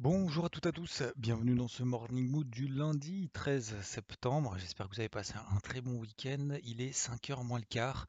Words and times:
Bonjour 0.00 0.44
à 0.44 0.48
toutes 0.48 0.66
et 0.66 0.68
à 0.68 0.72
tous, 0.72 1.02
bienvenue 1.16 1.56
dans 1.56 1.66
ce 1.66 1.82
Morning 1.82 2.30
Mood 2.30 2.48
du 2.48 2.68
lundi 2.68 3.30
13 3.32 3.80
septembre. 3.82 4.54
J'espère 4.56 4.88
que 4.88 4.94
vous 4.94 5.00
avez 5.00 5.08
passé 5.08 5.34
un 5.50 5.58
très 5.58 5.80
bon 5.80 5.98
week-end. 5.98 6.56
Il 6.62 6.80
est 6.80 6.96
5h 6.96 7.44
moins 7.44 7.58
le 7.58 7.64
quart. 7.64 8.06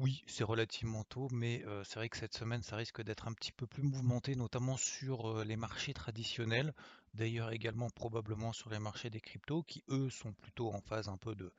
Oui, 0.00 0.24
c'est 0.26 0.42
relativement 0.42 1.04
tôt, 1.04 1.28
mais 1.30 1.64
euh, 1.64 1.84
c'est 1.84 2.00
vrai 2.00 2.08
que 2.08 2.16
cette 2.16 2.34
semaine, 2.34 2.62
ça 2.62 2.74
risque 2.74 3.02
d'être 3.02 3.28
un 3.28 3.32
petit 3.34 3.52
peu 3.52 3.68
plus 3.68 3.84
mouvementé, 3.84 4.34
notamment 4.34 4.76
sur 4.76 5.30
euh, 5.30 5.44
les 5.44 5.54
marchés 5.54 5.94
traditionnels. 5.94 6.74
D'ailleurs 7.14 7.52
également 7.52 7.88
probablement 7.88 8.52
sur 8.52 8.70
les 8.70 8.80
marchés 8.80 9.08
des 9.08 9.20
cryptos, 9.20 9.62
qui 9.62 9.84
eux 9.90 10.10
sont 10.10 10.32
plutôt 10.32 10.72
en 10.74 10.80
phase 10.80 11.08
un 11.08 11.18
peu 11.18 11.36
de, 11.36 11.52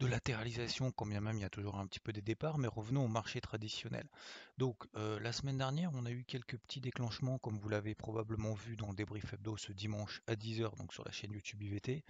de 0.00 0.06
latéralisation, 0.06 0.90
quand 0.90 1.06
bien 1.06 1.20
même 1.20 1.36
il 1.36 1.42
y 1.42 1.44
a 1.44 1.50
toujours 1.50 1.76
un 1.76 1.86
petit 1.86 2.00
peu 2.00 2.12
des 2.12 2.22
départs, 2.22 2.58
mais 2.58 2.68
revenons 2.68 3.04
au 3.04 3.08
marché 3.08 3.40
traditionnel. 3.40 4.08
Donc 4.56 4.84
euh, 4.96 5.20
la 5.20 5.32
semaine 5.32 5.58
dernière, 5.58 5.90
on 5.94 6.06
a 6.06 6.10
eu 6.10 6.24
quelques 6.24 6.56
petits 6.56 6.80
déclenchements, 6.80 7.38
comme 7.38 7.58
vous 7.58 7.68
l'avez 7.68 7.94
probablement 7.94 8.54
vu 8.54 8.76
dans 8.76 8.88
le 8.88 8.94
débrief 8.94 9.32
hebdo 9.34 9.58
ce 9.58 9.72
dimanche 9.72 10.22
à 10.26 10.34
10h, 10.34 10.76
donc 10.78 10.94
sur 10.94 11.04
la 11.04 11.12
chaîne 11.12 11.32
YouTube 11.32 11.62
IVT, 11.62 12.02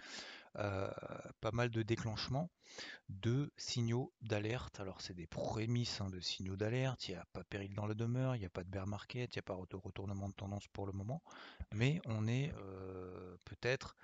euh, 0.57 0.89
pas 1.41 1.51
mal 1.51 1.71
de 1.71 1.83
déclenchements 1.83 2.49
de 3.09 3.53
signaux 3.57 4.13
d'alerte. 4.23 4.79
Alors 4.79 5.01
c'est 5.01 5.15
des 5.15 5.27
prémices 5.27 6.01
hein, 6.01 6.11
de 6.11 6.21
signaux 6.21 6.57
d'alerte, 6.57 7.09
il 7.09 7.13
n'y 7.13 7.17
a 7.17 7.27
pas 7.33 7.43
péril 7.43 7.75
dans 7.75 7.87
le 7.87 7.97
demeure, 7.97 8.37
il 8.37 8.39
n'y 8.39 8.47
a 8.47 8.51
pas 8.51 8.63
de 8.63 8.71
bear 8.71 8.87
market, 8.87 9.35
il 9.35 9.39
n'y 9.39 9.41
a 9.41 9.43
pas 9.43 9.59
de 9.69 9.77
retournement 9.77 10.29
de 10.29 10.35
tendance 10.35 10.69
pour 10.69 10.87
le 10.87 10.93
moment, 10.93 11.23
mais 11.75 12.01
on 12.05 12.29
est 12.29 12.53
euh, 12.57 13.37
peut-être 13.47 13.97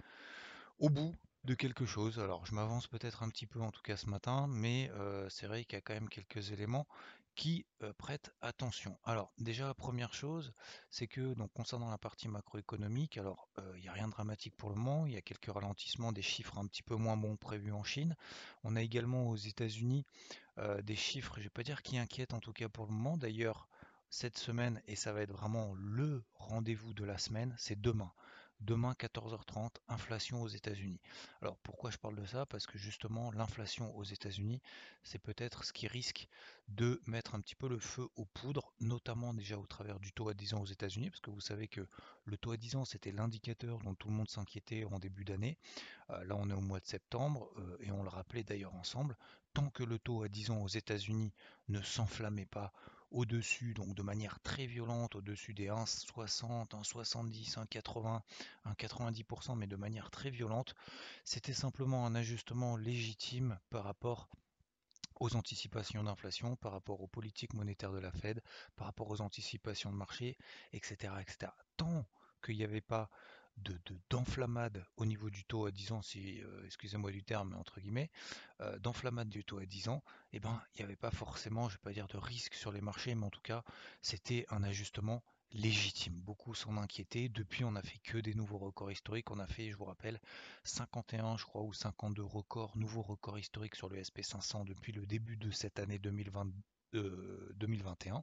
au 0.81 0.91
bout 0.91 1.15
de 1.47 1.55
quelque 1.55 1.87
chose. 1.87 2.19
Alors 2.19 2.45
je 2.45 2.55
m'avance 2.55 2.89
peut-être 2.89 3.23
un 3.23 3.29
petit 3.31 3.47
peu 3.47 3.61
en 3.61 3.71
tout 3.71 3.83
cas 3.83 3.97
ce 3.97 4.11
matin, 4.11 4.47
mais 4.49 4.91
c'est 5.29 5.47
vrai 5.47 5.65
qu'il 5.65 5.75
y 5.75 5.79
a 5.79 5.81
quand 5.81 5.95
même 5.95 6.09
quelques 6.09 6.51
éléments 6.51 6.87
qui 7.37 7.67
prêtent 7.99 8.33
attention. 8.41 8.99
Alors 9.05 9.33
déjà 9.39 9.67
la 9.67 9.75
première 9.75 10.13
chose, 10.13 10.53
c'est 10.91 11.07
que 11.07 11.35
donc 11.35 11.53
concernant 11.53 11.91
la 11.91 11.99
partie 11.99 12.29
macroéconomique, 12.29 13.17
alors 13.17 13.49
il 13.77 13.83
n'y 13.83 13.89
a 13.89 13.93
rien 13.93 14.09
de 14.09 14.13
dramatique 14.13 14.57
pour 14.57 14.71
le 14.71 14.75
moment, 14.75 15.07
il 15.07 15.13
y 15.13 15.17
a 15.17 15.23
quelques 15.23 15.53
ralentissements, 15.53 16.13
des 16.13 16.23
chiffres 16.23 16.59
un 16.59 16.67
petit 16.67 16.83
peu 16.83 16.97
moins 16.97 17.17
bons 17.17 17.37
prévus 17.37 17.73
en 17.73 17.85
Chine. 17.85 18.17
On 18.65 18.75
a 18.75 18.83
également 18.83 19.29
aux 19.29 19.37
États-Unis 19.37 20.05
des 20.83 20.97
chiffres, 20.97 21.35
je 21.37 21.45
vais 21.45 21.51
pas 21.51 21.63
dire 21.63 21.83
qui 21.83 21.97
inquiètent 21.97 22.35
en 22.35 22.41
tout 22.41 22.53
cas 22.53 22.69
pour 22.69 22.87
le 22.87 22.93
moment. 22.93 23.17
D'ailleurs 23.17 23.69
cette 24.09 24.39
semaine, 24.39 24.81
et 24.87 24.97
ça 24.97 25.13
va 25.13 25.21
être 25.21 25.33
vraiment 25.33 25.75
le 25.75 26.25
rendez-vous 26.35 26.95
de 26.95 27.05
la 27.05 27.19
semaine, 27.19 27.55
c'est 27.59 27.81
demain. 27.81 28.11
Demain 28.61 28.93
14h30, 28.93 29.77
inflation 29.89 30.43
aux 30.43 30.49
États-Unis. 30.49 30.99
Alors 31.43 31.59
pourquoi 31.59 31.91
je 31.91 31.99
parle 31.99 32.17
de 32.17 32.25
ça? 32.25 32.47
Parce 32.47 32.67
que 32.67 32.79
justement 32.79 33.31
l'inflation 33.33 33.95
aux 33.97 34.05
États-Unis, 34.05 34.63
c'est 35.03 35.19
peut-être 35.19 35.65
ce 35.65 35.75
qui 35.75 35.87
risque 35.87 36.27
de 36.69 37.03
mettre 37.07 37.35
un 37.35 37.41
petit 37.41 37.55
peu 37.55 37.69
le 37.69 37.79
feu 37.79 38.09
aux 38.17 38.25
poudres, 38.25 38.73
notamment 38.81 39.35
déjà 39.35 39.59
au 39.59 39.67
travers 39.67 40.01
du 40.01 40.13
taux 40.13 40.31
à 40.31 40.35
10 40.35 40.55
ans 40.55 40.63
aux 40.63 40.67
États-Unis, 40.67 41.11
parce 41.11 41.21
que 41.21 41.31
vous 41.31 41.41
savez 41.41 41.69
que 41.69 41.87
le 42.25 42.37
taux 42.39 42.53
à 42.53 42.57
10 42.57 42.77
ans 42.77 42.85
c'était 42.87 43.13
l'indicateur 43.13 43.79
dont 43.81 43.95
tout 43.95 44.09
le 44.09 44.15
monde 44.15 44.31
s'inquiétait 44.31 44.85
en 44.85 44.99
début 44.99 45.25
d'année. 45.25 45.59
Euh, 46.11 46.25
là 46.25 46.35
on 46.37 46.49
est 46.49 46.55
au 46.55 46.61
mois 46.61 46.81
de 46.81 46.87
septembre 46.87 47.51
euh, 47.59 47.77
et 47.81 47.93
on 47.93 48.03
le 48.03 48.09
rappelait 48.09 48.43
d'ailleurs 48.43 48.75
ensemble, 48.75 49.17
tant 49.53 49.69
que 49.69 49.85
le 49.85 49.99
taux 49.99 50.23
à 50.23 50.29
10 50.29 50.51
ans 50.51 50.63
aux 50.63 50.69
États-Unis 50.69 51.35
ne 51.69 51.83
s'enflammait 51.83 52.47
pas 52.47 52.73
au-dessus, 53.11 53.75
donc 53.75 53.95
de 53.95 54.03
manière 54.03 54.41
très 54.41 54.67
violente, 54.67 55.15
au-dessus 55.15 55.55
des 55.55 55.69
1,60, 55.69 56.69
1,70, 56.71 57.55
1,80, 57.55 58.21
1,90%, 58.67 59.57
mais 59.57 59.67
de 59.67 59.77
manière 59.77 60.11
très 60.11 60.31
violente. 60.31 60.75
C'était 61.25 61.53
simplement 61.53 62.07
un 62.07 62.15
ajustement 62.15 62.77
légitime 62.77 63.59
par 63.71 63.85
rapport 63.85 64.29
aux 65.21 65.35
anticipations 65.37 66.05
d'inflation, 66.05 66.57
par 66.57 66.73
rapport 66.73 67.01
aux 67.01 67.07
politiques 67.07 67.55
monétaires 67.55 67.93
de 67.93 67.99
la 67.99 68.13
Fed, 68.13 68.43
par 68.77 68.87
rapport 68.87 69.11
aux 69.11 69.21
anticipations 69.21 69.91
de 69.91 69.97
marché, 69.97 70.37
etc. 70.73 71.15
etc. 71.21 71.53
Tant 71.77 72.05
qu'il 72.45 72.57
n'y 72.57 72.65
avait 72.65 72.81
pas 72.81 73.11
de, 73.59 73.79
d'enflammade 74.11 74.85
au 74.97 75.07
niveau 75.07 75.31
du 75.31 75.45
taux 75.45 75.67
à 75.67 75.71
10 75.71 75.93
ans, 75.93 76.03
si, 76.03 76.41
euh, 76.43 76.65
excusez-moi 76.65 77.11
du 77.11 77.23
terme, 77.23 77.55
entre 77.55 77.81
guillemets, 77.81 78.11
euh, 78.61 78.79
d'enflammade 78.79 79.29
du 79.29 79.45
taux 79.45 79.59
à 79.59 79.67
10 79.67 79.89
ans, 79.89 80.03
eh 80.33 80.41
ben, 80.41 80.63
il 80.75 80.79
n'y 80.79 80.85
avait 80.85 80.97
pas 80.97 81.11
forcément, 81.11 81.69
je 81.69 81.75
ne 81.75 81.79
vais 81.79 81.83
pas 81.83 81.93
dire 81.93 82.09
de 82.09 82.17
risque 82.17 82.55
sur 82.55 82.73
les 82.73 82.81
marchés, 82.81 83.15
mais 83.15 83.27
en 83.27 83.31
tout 83.31 83.41
cas, 83.41 83.65
c'était 84.03 84.47
un 84.51 84.63
ajustement 84.63 85.23
légitime. 85.53 86.15
Beaucoup 86.15 86.55
s'en 86.55 86.77
inquiétaient. 86.77 87.29
Depuis, 87.29 87.65
on 87.65 87.73
n'a 87.73 87.83
fait 87.83 87.99
que 87.99 88.19
des 88.19 88.35
nouveaux 88.35 88.59
records 88.59 88.91
historiques. 88.91 89.31
On 89.31 89.39
a 89.39 89.47
fait, 89.47 89.71
je 89.71 89.77
vous 89.77 89.85
rappelle, 89.85 90.21
51, 90.65 91.37
je 91.37 91.45
crois, 91.45 91.63
ou 91.63 91.73
52 91.73 92.23
records, 92.23 92.77
nouveaux 92.77 93.03
records 93.03 93.39
historiques 93.39 93.77
sur 93.77 93.89
le 93.89 94.01
SP500 94.01 94.65
depuis 94.65 94.93
le 94.93 95.07
début 95.07 95.37
de 95.37 95.51
cette 95.51 95.79
année 95.79 95.99
2020, 96.93 97.55
2021 97.57 98.23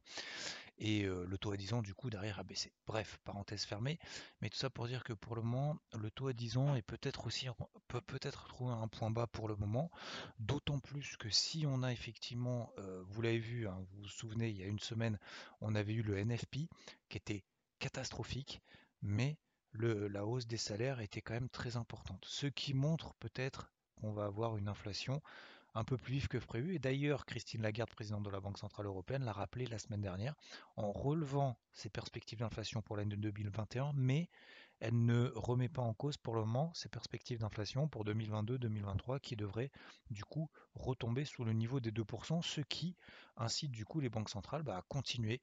et 0.79 1.03
le 1.03 1.37
taux 1.37 1.51
à 1.51 1.57
10 1.57 1.73
ans 1.73 1.81
du 1.81 1.93
coup 1.93 2.09
derrière 2.09 2.39
a 2.39 2.43
baissé. 2.43 2.73
Bref, 2.87 3.19
parenthèse 3.23 3.63
fermée, 3.63 3.99
mais 4.41 4.49
tout 4.49 4.57
ça 4.57 4.69
pour 4.69 4.87
dire 4.87 5.03
que 5.03 5.13
pour 5.13 5.35
le 5.35 5.41
moment, 5.41 5.77
le 5.93 6.09
taux 6.09 6.27
à 6.27 6.33
10 6.33 6.57
ans 6.57 6.75
est 6.75 6.81
peut-être 6.81 7.27
aussi 7.27 7.47
peut 7.87 8.01
peut-être 8.01 8.47
trouver 8.47 8.73
un 8.73 8.87
point 8.87 9.11
bas 9.11 9.27
pour 9.27 9.47
le 9.47 9.55
moment, 9.55 9.91
d'autant 10.39 10.79
plus 10.79 11.15
que 11.17 11.29
si 11.29 11.65
on 11.67 11.83
a 11.83 11.91
effectivement, 11.91 12.73
vous 13.07 13.21
l'avez 13.21 13.39
vu, 13.39 13.67
hein, 13.67 13.85
vous 13.91 14.01
vous 14.01 14.09
souvenez, 14.09 14.49
il 14.49 14.57
y 14.57 14.63
a 14.63 14.67
une 14.67 14.79
semaine, 14.79 15.19
on 15.61 15.75
avait 15.75 15.93
eu 15.93 16.01
le 16.01 16.17
NFP 16.17 16.67
qui 17.09 17.17
était 17.17 17.43
catastrophique, 17.79 18.61
mais 19.01 19.37
le, 19.71 20.07
la 20.07 20.25
hausse 20.25 20.47
des 20.47 20.57
salaires 20.57 21.01
était 21.01 21.21
quand 21.21 21.33
même 21.33 21.49
très 21.49 21.77
importante, 21.77 22.23
ce 22.27 22.47
qui 22.47 22.73
montre 22.73 23.13
peut-être 23.15 23.71
qu'on 23.95 24.13
va 24.13 24.25
avoir 24.25 24.57
une 24.57 24.67
inflation 24.67 25.21
un 25.75 25.83
peu 25.83 25.97
plus 25.97 26.13
vif 26.13 26.27
que 26.27 26.37
prévu. 26.37 26.75
Et 26.75 26.79
d'ailleurs, 26.79 27.25
Christine 27.25 27.61
Lagarde, 27.61 27.89
présidente 27.89 28.23
de 28.23 28.29
la 28.29 28.39
Banque 28.39 28.57
Centrale 28.57 28.85
Européenne, 28.85 29.23
l'a 29.23 29.33
rappelé 29.33 29.65
la 29.65 29.79
semaine 29.79 30.01
dernière 30.01 30.35
en 30.75 30.91
relevant 30.91 31.57
ses 31.71 31.89
perspectives 31.89 32.39
d'inflation 32.39 32.81
pour 32.81 32.97
l'année 32.97 33.15
2021, 33.15 33.91
mais 33.95 34.29
elle 34.79 35.05
ne 35.05 35.31
remet 35.35 35.69
pas 35.69 35.81
en 35.81 35.93
cause 35.93 36.17
pour 36.17 36.35
le 36.35 36.41
moment 36.41 36.73
ses 36.73 36.89
perspectives 36.89 37.39
d'inflation 37.39 37.87
pour 37.87 38.03
2022-2023 38.05 39.19
qui 39.19 39.35
devraient 39.35 39.71
du 40.09 40.25
coup 40.25 40.49
retomber 40.73 41.25
sous 41.25 41.45
le 41.45 41.53
niveau 41.53 41.79
des 41.79 41.91
2%, 41.91 42.41
ce 42.41 42.61
qui 42.61 42.97
incite 43.37 43.71
du 43.71 43.85
coup 43.85 43.99
les 43.99 44.09
banques 44.09 44.29
centrales 44.29 44.63
bah, 44.63 44.77
à 44.77 44.81
continuer 44.81 45.41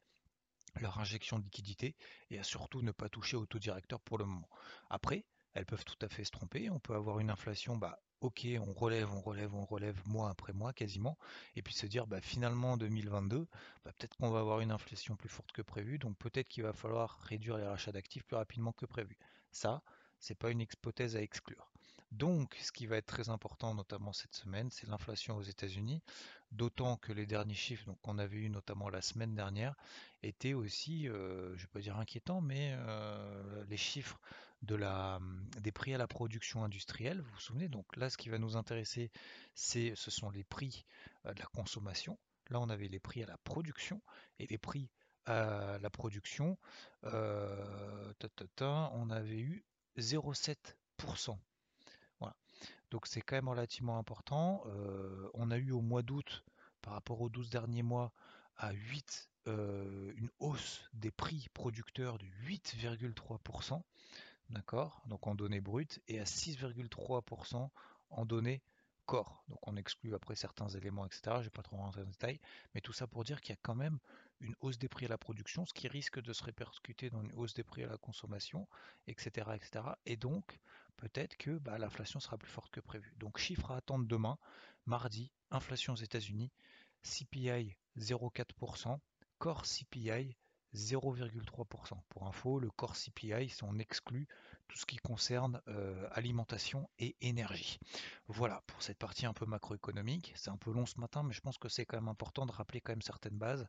leur 0.79 0.99
injection 0.99 1.39
de 1.39 1.45
liquidité 1.45 1.97
et 2.31 2.39
à 2.39 2.45
surtout 2.45 2.83
ne 2.83 2.93
pas 2.93 3.09
toucher 3.09 3.37
au 3.37 3.47
taux 3.47 3.59
directeur 3.59 4.01
pour 4.01 4.19
le 4.19 4.25
moment. 4.25 4.49
Après, 4.89 5.25
elles 5.55 5.67
peuvent 5.67 5.85
tout 5.85 5.99
à 6.05 6.09
fait 6.09 6.25
se 6.25 6.31
tromper. 6.31 6.71
On 6.71 6.79
peut 6.79 6.95
avoir 6.95 7.19
une 7.21 7.31
inflation 7.31 7.77
bah, 7.77 7.99
ok, 8.21 8.47
on 8.61 8.73
relève, 8.73 9.13
on 9.13 9.21
relève, 9.21 9.55
on 9.55 9.65
relève 9.65 10.01
mois 10.07 10.31
après 10.31 10.53
mois 10.53 10.73
quasiment, 10.73 11.19
et 11.57 11.63
puis 11.63 11.75
se 11.75 11.87
dire 11.87 12.07
bah, 12.07 12.21
finalement 12.21 12.73
en 12.73 12.77
2022, 12.77 13.47
bah, 13.85 13.93
peut-être 13.99 14.17
qu'on 14.17 14.31
va 14.31 14.41
avoir 14.41 14.61
une 14.61 14.71
inflation 14.71 15.17
plus 15.17 15.29
forte 15.29 15.53
que 15.53 15.63
prévu, 15.63 15.99
donc 15.99 16.17
peut-être 16.19 16.49
qu'il 16.49 16.63
va 16.63 16.73
falloir 16.73 17.19
réduire 17.21 17.57
les 17.57 17.67
rachats 17.67 17.93
d'actifs 17.93 18.25
plus 18.25 18.37
rapidement 18.37 18.73
que 18.73 18.87
prévu. 18.87 19.19
Ça, 19.53 19.83
c'est 20.19 20.35
pas 20.35 20.51
une 20.51 20.61
hypothèse 20.61 21.17
à 21.17 21.23
exclure. 21.23 21.71
Donc, 22.13 22.57
ce 22.61 22.73
qui 22.73 22.87
va 22.87 22.97
être 22.97 23.07
très 23.07 23.29
important, 23.29 23.73
notamment 23.73 24.13
cette 24.13 24.35
semaine, 24.35 24.69
c'est 24.71 24.89
l'inflation 24.89 25.37
aux 25.37 25.43
États-Unis, 25.43 26.03
d'autant 26.51 26.97
que 26.97 27.13
les 27.13 27.25
derniers 27.25 27.55
chiffres 27.55 27.89
qu'on 28.03 28.19
avait 28.19 28.39
eu 28.39 28.51
notamment 28.51 28.89
la 28.89 29.01
semaine 29.01 29.37
dernière 29.37 29.77
étaient 30.25 30.55
aussi, 30.55 31.09
euh, 31.09 31.51
je 31.51 31.53
ne 31.53 31.59
vais 31.61 31.73
pas 31.73 31.81
dire 31.81 31.97
inquiétants, 31.99 32.41
mais 32.41 32.75
euh, 32.81 33.65
les 33.69 33.77
chiffres 33.77 34.21
de 34.63 34.75
la, 34.75 35.21
des 35.61 35.73
prix 35.73 35.95
à 35.95 35.99
la 35.99 36.07
production 36.07 36.65
industrielle. 36.65 37.21
Vous 37.21 37.31
vous 37.31 37.41
souvenez, 37.41 37.69
donc 37.69 37.97
là, 37.97 38.11
ce 38.11 38.17
qui 38.17 38.29
va 38.29 38.39
nous 38.39 38.57
intéresser, 38.57 39.11
c'est, 39.55 39.93
ce 39.95 40.11
sont 40.11 40.31
les 40.31 40.45
prix 40.45 40.85
de 41.25 41.39
la 41.39 41.47
consommation. 41.47 42.19
Là, 42.51 42.61
on 42.61 42.69
avait 42.69 42.89
les 42.89 43.01
prix 43.01 43.23
à 43.23 43.27
la 43.27 43.39
production 43.39 44.03
et 44.39 44.47
les 44.47 44.59
prix 44.59 44.91
à 45.27 45.79
la 45.81 45.91
production, 45.91 46.59
on 47.03 49.11
avait 49.11 49.39
eu 49.39 49.65
0,7%. 49.99 51.39
Voilà. 52.19 52.37
Donc 52.91 53.07
c'est 53.07 53.21
quand 53.21 53.37
même 53.37 53.49
relativement 53.49 53.99
important. 53.99 54.65
On 55.35 55.51
a 55.51 55.59
eu 55.59 55.71
au 55.71 55.81
mois 55.81 56.03
d'août, 56.03 56.45
par 56.83 56.95
rapport 56.95 57.21
aux 57.21 57.29
12 57.29 57.51
derniers 57.51 57.83
mois, 57.83 58.13
à 58.57 58.73
8, 58.73 59.31
une 59.47 60.31
hausse 60.39 60.83
des 60.93 61.11
prix 61.11 61.47
producteurs 61.55 62.19
de 62.19 62.27
8,3%. 62.45 63.83
D'accord? 64.51 65.03
Donc 65.07 65.27
en 65.27 65.35
données 65.35 65.61
brutes 65.61 66.01
et 66.09 66.19
à 66.19 66.25
6,3% 66.25 67.71
en 68.11 68.25
données 68.25 68.63
corps. 69.07 69.43
Donc 69.49 69.67
on 69.67 69.77
exclut 69.77 70.15
après 70.15 70.35
certains 70.37 70.69
éléments, 70.69 71.07
etc. 71.07 71.23
Je 71.27 71.31
ne 71.31 71.43
vais 71.45 71.51
pas 71.51 71.63
trop 71.63 71.77
rentrer 71.77 72.01
dans 72.01 72.07
le 72.07 72.13
détail, 72.13 72.41
mais 72.75 72.81
tout 72.81 72.93
ça 72.93 73.07
pour 73.07 73.25
dire 73.25 73.41
qu'il 73.41 73.53
y 73.53 73.59
a 73.59 73.61
quand 73.63 73.75
même 73.75 73.99
une 74.41 74.55
hausse 74.61 74.79
des 74.79 74.89
prix 74.89 75.07
à 75.07 75.09
la 75.09 75.19
production, 75.19 75.67
ce 75.67 75.73
qui 75.73 75.89
risque 75.89 76.21
de 76.21 76.33
se 76.33 76.43
répercuter 76.43 77.11
dans 77.11 77.21
une 77.23 77.33
hausse 77.35 77.55
des 77.55 77.65
prix 77.65 77.85
à 77.85 77.89
la 77.89 77.97
consommation, 77.99 78.67
etc. 79.07 79.51
etc. 79.55 79.85
Et 80.07 80.17
donc, 80.17 80.59
peut-être 80.97 81.37
que 81.37 81.59
bah, 81.59 81.79
l'inflation 81.79 82.21
sera 82.21 82.39
plus 82.39 82.51
forte 82.51 82.71
que 82.71 82.81
prévu. 82.81 83.13
Donc 83.19 83.39
chiffre 83.39 83.71
à 83.71 83.77
attendre 83.77 84.07
demain, 84.07 84.39
mardi, 84.87 85.33
inflation 85.51 85.93
aux 85.93 85.97
États-Unis, 85.97 86.51
CPI 87.03 87.77
0,4%, 87.99 88.99
core 89.39 89.63
CPI 89.63 90.37
0,3%. 90.75 91.93
Pour 92.09 92.27
info, 92.27 92.59
le 92.59 92.71
core 92.71 92.97
CPI, 92.97 93.49
c'est 93.49 93.65
on 93.65 93.79
exclut 93.79 94.29
tout 94.69 94.79
ce 94.79 94.87
qui 94.87 94.99
concerne 94.99 95.61
euh, 95.69 96.09
alimentation 96.13 96.89
et 96.99 97.17
énergie. 97.21 97.79
Voilà 98.29 98.63
pour 98.67 98.83
cette 98.83 98.99
partie 98.99 99.27
un 99.27 99.33
peu 99.33 99.47
macroéconomique. 99.47 100.33
C'est 100.37 100.51
un 100.51 100.57
peu 100.57 100.73
long 100.73 100.87
ce 100.87 101.01
matin, 101.01 101.23
mais 101.25 101.33
je 101.33 101.41
pense 101.41 101.59
que 101.59 101.69
c'est 101.69 101.85
quand 101.85 101.97
même 101.97 102.09
important 102.09 102.47
de 102.47 102.53
rappeler 102.53 102.81
quand 102.81 102.93
même 102.93 103.03
certaines 103.03 103.37
bases 103.37 103.67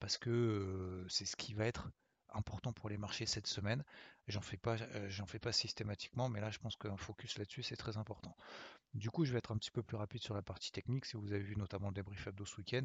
parce 0.00 0.16
que 0.16 0.30
euh, 0.30 1.08
c'est 1.08 1.26
ce 1.26 1.36
qui 1.36 1.52
va 1.52 1.66
être 1.66 1.90
important 2.30 2.72
pour 2.72 2.88
les 2.88 2.98
marchés 2.98 3.26
cette 3.26 3.46
semaine. 3.46 3.84
J'en 4.26 4.40
fais 4.40 4.56
pas, 4.56 4.76
euh, 4.94 5.10
fais 5.26 5.38
pas 5.38 5.52
systématiquement, 5.52 6.28
mais 6.28 6.40
là 6.40 6.50
je 6.50 6.58
pense 6.58 6.76
qu'un 6.76 6.96
focus 6.96 7.38
là-dessus 7.38 7.62
c'est 7.62 7.76
très 7.76 7.96
important. 7.96 8.36
Du 8.94 9.10
coup, 9.10 9.24
je 9.24 9.32
vais 9.32 9.38
être 9.38 9.52
un 9.52 9.58
petit 9.58 9.70
peu 9.70 9.82
plus 9.82 9.96
rapide 9.96 10.22
sur 10.22 10.34
la 10.34 10.42
partie 10.42 10.72
technique. 10.72 11.04
Si 11.04 11.16
vous 11.16 11.32
avez 11.32 11.42
vu 11.42 11.56
notamment 11.56 11.88
le 11.88 11.94
débrief 11.94 12.26
hebdo 12.26 12.44
ce 12.46 12.56
week-end, 12.56 12.84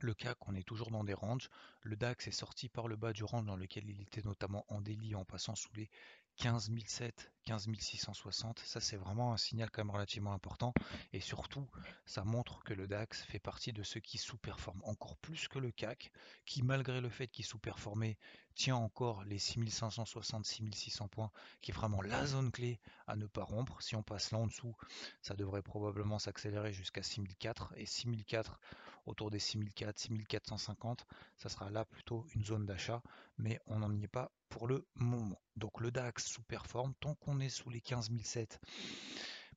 le 0.00 0.14
CAC, 0.14 0.36
on 0.48 0.54
est 0.54 0.66
toujours 0.66 0.90
dans 0.90 1.04
des 1.04 1.14
ranges. 1.14 1.48
Le 1.82 1.96
DAX 1.96 2.26
est 2.26 2.32
sorti 2.32 2.68
par 2.68 2.88
le 2.88 2.96
bas 2.96 3.12
du 3.12 3.24
range 3.24 3.46
dans 3.46 3.56
lequel 3.56 3.88
il 3.88 4.00
était 4.02 4.22
notamment 4.22 4.64
en 4.68 4.80
délit 4.80 5.14
en 5.14 5.24
passant 5.24 5.54
sous 5.54 5.72
les 5.74 5.88
15 6.36 6.70
007, 6.86 7.32
15 7.44 7.68
660. 7.78 8.58
Ça, 8.58 8.80
c'est 8.80 8.96
vraiment 8.96 9.32
un 9.32 9.38
signal 9.38 9.70
quand 9.70 9.82
même 9.82 9.94
relativement 9.94 10.34
important. 10.34 10.74
Et 11.14 11.20
surtout, 11.20 11.66
ça 12.04 12.24
montre 12.24 12.62
que 12.62 12.74
le 12.74 12.86
DAX 12.86 13.22
fait 13.22 13.38
partie 13.38 13.72
de 13.72 13.82
ceux 13.82 14.00
qui 14.00 14.18
sous-performent 14.18 14.82
encore 14.84 15.16
plus 15.16 15.48
que 15.48 15.58
le 15.58 15.70
CAC, 15.70 16.12
qui 16.44 16.62
malgré 16.62 17.00
le 17.00 17.08
fait 17.08 17.28
qu'il 17.28 17.46
sous-performait, 17.46 18.18
tient 18.54 18.76
encore 18.76 19.24
les 19.24 19.38
6560, 19.38 20.44
6600 20.44 21.08
points, 21.08 21.30
qui 21.62 21.70
est 21.70 21.74
vraiment 21.74 22.02
la 22.02 22.26
zone 22.26 22.50
clé 22.50 22.80
à 23.06 23.16
ne 23.16 23.26
pas 23.26 23.44
rompre. 23.44 23.80
Si 23.80 23.96
on 23.96 24.02
passe 24.02 24.30
là 24.30 24.38
en 24.38 24.46
dessous, 24.46 24.76
ça 25.22 25.34
devrait 25.34 25.62
probablement 25.62 26.18
s'accélérer 26.18 26.72
jusqu'à 26.72 27.02
6004. 27.02 27.72
Et 27.76 27.86
6004, 27.86 28.60
autour 29.06 29.30
des 29.30 29.38
6004, 29.38 29.98
6450, 29.98 31.06
ça 31.38 31.48
sera 31.48 31.70
là 31.70 31.84
plutôt 31.84 32.26
une 32.34 32.44
zone 32.44 32.66
d'achat, 32.66 33.02
mais 33.38 33.60
on 33.66 33.78
n'en 33.78 33.92
y 33.94 34.04
est 34.04 34.08
pas 34.08 34.30
pour 34.48 34.66
le 34.66 34.86
moment. 34.94 35.40
Donc 35.56 35.80
le 35.80 35.90
DAX 35.90 36.26
sous-performe 36.26 36.94
tant 37.00 37.14
qu'on 37.14 37.40
est 37.40 37.48
sous 37.48 37.70
les 37.70 37.80
15007. 37.80 38.60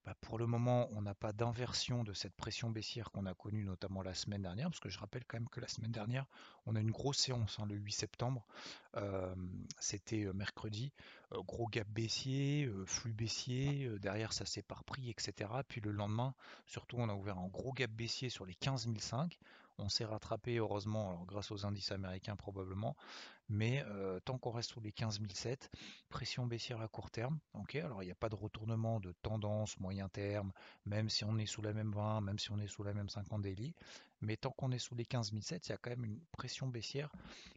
Bah 0.09 0.15
pour 0.21 0.39
le 0.39 0.47
moment, 0.47 0.89
on 0.93 1.03
n'a 1.03 1.13
pas 1.13 1.33
d'inversion 1.33 2.03
de 2.03 2.13
cette 2.13 2.33
pression 2.33 2.71
baissière 2.71 3.11
qu'on 3.11 3.27
a 3.27 3.35
connue 3.35 3.63
notamment 3.63 4.01
la 4.01 4.15
semaine 4.15 4.41
dernière, 4.41 4.67
parce 4.67 4.79
que 4.79 4.89
je 4.89 4.97
rappelle 4.97 5.23
quand 5.23 5.37
même 5.37 5.49
que 5.49 5.59
la 5.59 5.67
semaine 5.67 5.91
dernière, 5.91 6.25
on 6.65 6.75
a 6.75 6.79
une 6.79 6.89
grosse 6.89 7.19
séance, 7.19 7.59
hein, 7.59 7.67
le 7.67 7.75
8 7.75 7.91
septembre, 7.91 8.43
c'était 9.77 10.25
mercredi, 10.33 10.91
gros 11.31 11.67
gap 11.67 11.87
baissier, 11.89 12.67
flux 12.87 13.13
baissier, 13.13 13.87
derrière 13.99 14.33
ça 14.33 14.47
s'est 14.47 14.63
par 14.63 14.83
prix, 14.83 15.11
etc. 15.11 15.47
Puis 15.67 15.79
le 15.79 15.91
lendemain, 15.91 16.33
surtout, 16.65 16.95
on 16.97 17.07
a 17.07 17.13
ouvert 17.13 17.37
un 17.37 17.47
gros 17.47 17.71
gap 17.71 17.91
baissier 17.91 18.29
sur 18.29 18.47
les 18.47 18.55
15005. 18.55 19.37
On 19.77 19.89
s'est 19.89 20.05
rattrapé 20.05 20.57
heureusement, 20.57 21.23
grâce 21.27 21.51
aux 21.51 21.67
indices 21.67 21.91
américains 21.91 22.35
probablement, 22.35 22.97
mais 23.49 23.83
euh, 23.87 24.19
tant 24.21 24.37
qu'on 24.37 24.51
reste 24.51 24.71
sous 24.71 24.81
les 24.81 24.91
15007, 24.91 25.69
pression 26.09 26.45
baissière 26.45 26.81
à 26.81 26.87
court 26.87 27.11
terme. 27.11 27.39
alors 27.73 28.03
il 28.03 28.05
n'y 28.05 28.11
a 28.11 28.15
pas 28.15 28.29
de 28.29 28.35
retournement 28.35 28.99
de 28.99 29.11
tendance 29.23 29.79
moyen 29.79 30.07
terme, 30.07 30.51
même 30.85 31.09
si 31.09 31.23
on 31.23 31.37
est 31.37 31.45
sous 31.45 31.61
la 31.61 31.73
même 31.73 31.91
20, 31.91 32.21
même 32.21 32.39
si 32.39 32.51
on 32.51 32.59
est 32.59 32.67
sous 32.67 32.83
la 32.83 32.93
même 32.93 33.09
50 33.09 33.41
daily, 33.41 33.73
mais 34.21 34.37
tant 34.37 34.51
qu'on 34.51 34.71
est 34.71 34.79
sous 34.79 34.95
les 34.95 35.05
15007, 35.05 35.67
il 35.67 35.69
y 35.71 35.73
a 35.73 35.77
quand 35.77 35.89
même 35.89 36.03
une 36.03 36.19
pression 36.31 36.67
baissière 36.67 37.11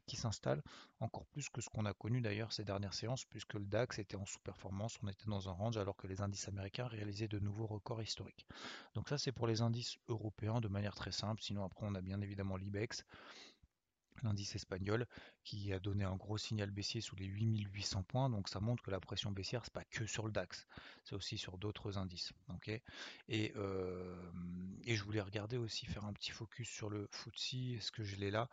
qui 0.07 0.17
s'installe, 0.17 0.63
encore 1.01 1.27
plus 1.27 1.49
que 1.49 1.61
ce 1.61 1.69
qu'on 1.69 1.87
a 1.87 1.93
connu 1.93 2.21
d'ailleurs 2.21 2.53
ces 2.53 2.65
dernières 2.65 2.95
séances, 2.95 3.25
puisque 3.25 3.55
le 3.55 3.65
DAX 3.65 3.99
était 3.99 4.17
en 4.17 4.25
sous-performance, 4.25 4.99
on 5.03 5.09
était 5.09 5.27
dans 5.27 5.49
un 5.49 5.53
range 5.53 5.77
alors 5.77 5.97
que 5.97 6.07
les 6.07 6.21
indices 6.21 6.49
américains 6.49 6.87
réalisaient 6.87 7.29
de 7.29 7.39
nouveaux 7.39 7.67
records 7.67 8.03
historiques. 8.03 8.47
Donc 8.95 9.09
ça 9.09 9.19
c'est 9.19 9.33
pour 9.33 9.47
les 9.47 9.61
indices 9.61 9.99
européens 10.09 10.61
de 10.61 10.69
manière 10.69 10.95
très 10.95 11.13
simple, 11.13 11.43
sinon 11.43 11.65
après 11.65 11.87
on 11.87 11.95
a 11.95 12.01
bien 12.01 12.21
évidemment 12.21 12.57
l'IBEX 12.57 13.05
l'indice 14.23 14.55
espagnol, 14.55 15.07
qui 15.45 15.73
a 15.73 15.79
donné 15.79 16.05
un 16.05 16.17
gros 16.17 16.39
signal 16.39 16.71
baissier 16.71 17.01
sous 17.01 17.17
les 17.17 17.27
8800 17.27 18.03
points. 18.03 18.31
Donc 18.31 18.49
ça 18.49 18.61
montre 18.61 18.83
que 18.83 18.91
la 18.91 19.01
pression 19.01 19.31
baissière, 19.31 19.63
c'est 19.65 19.73
pas 19.73 19.85
que 19.85 20.07
sur 20.07 20.27
le 20.27 20.33
DAX, 20.33 20.67
c'est 21.05 21.15
aussi 21.15 21.39
sur 21.39 21.59
d'autres 21.59 21.99
indices. 21.99 22.33
et, 23.29 23.53
euh, 23.57 24.17
et, 24.85 24.95
je 24.95 25.05
voulais 25.05 25.21
regarder 25.21 25.57
aussi, 25.57 25.87
faire 25.87 26.05
un 26.05 26.13
petit 26.13 26.31
focus 26.31 26.69
sur 26.69 26.91
le 26.91 27.09
FTSE. 27.13 27.77
Est-ce 27.77 27.93
que 27.93 28.05
je 28.05 28.17
l'ai 28.17 28.31
là? 28.31 28.49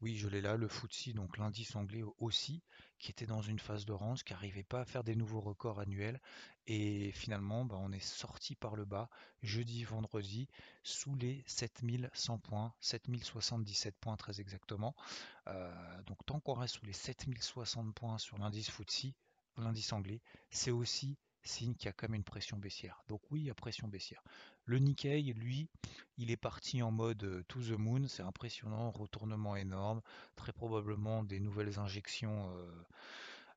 Oui, 0.00 0.16
je 0.16 0.28
l'ai 0.28 0.40
là, 0.40 0.56
le 0.56 0.66
FTSE, 0.66 1.12
donc 1.12 1.36
l'indice 1.36 1.76
anglais 1.76 2.02
aussi, 2.18 2.62
qui 2.98 3.10
était 3.10 3.26
dans 3.26 3.42
une 3.42 3.58
phase 3.58 3.84
de 3.84 3.92
range, 3.92 4.24
qui 4.24 4.32
n'arrivait 4.32 4.62
pas 4.62 4.80
à 4.80 4.84
faire 4.86 5.04
des 5.04 5.14
nouveaux 5.14 5.42
records 5.42 5.78
annuels. 5.78 6.20
Et 6.66 7.12
finalement, 7.12 7.66
bah, 7.66 7.76
on 7.78 7.92
est 7.92 8.02
sorti 8.02 8.56
par 8.56 8.76
le 8.76 8.86
bas 8.86 9.10
jeudi, 9.42 9.84
vendredi, 9.84 10.48
sous 10.84 11.14
les 11.16 11.44
7100 11.46 12.38
points, 12.38 12.72
7077 12.80 13.94
points 13.98 14.16
très 14.16 14.40
exactement. 14.40 14.96
Euh, 15.48 16.02
donc 16.04 16.24
tant 16.24 16.40
qu'on 16.40 16.54
reste 16.54 16.76
sous 16.76 16.86
les 16.86 16.94
7060 16.94 17.94
points 17.94 18.16
sur 18.16 18.38
l'indice 18.38 18.70
FTSE, 18.70 19.12
l'indice 19.58 19.92
anglais, 19.92 20.22
c'est 20.50 20.70
aussi 20.70 21.18
signe 21.42 21.74
qu'il 21.74 21.86
y 21.86 21.88
a 21.88 21.92
quand 21.92 22.08
même 22.08 22.16
une 22.16 22.24
pression 22.24 22.56
baissière. 22.58 23.02
Donc 23.08 23.20
oui, 23.30 23.40
il 23.40 23.46
y 23.46 23.50
a 23.50 23.54
pression 23.54 23.88
baissière. 23.88 24.22
Le 24.64 24.78
Nikkei, 24.78 25.32
lui, 25.32 25.68
il 26.18 26.30
est 26.30 26.36
parti 26.36 26.82
en 26.82 26.90
mode 26.90 27.24
euh, 27.24 27.42
to 27.48 27.60
the 27.60 27.78
moon, 27.78 28.06
c'est 28.08 28.22
impressionnant, 28.22 28.90
retournement 28.90 29.56
énorme, 29.56 30.00
très 30.36 30.52
probablement 30.52 31.24
des 31.24 31.40
nouvelles 31.40 31.78
injections 31.78 32.54
euh, 32.56 32.86